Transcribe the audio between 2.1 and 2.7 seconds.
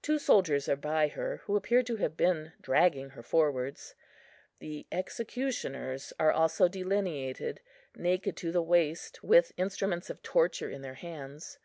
been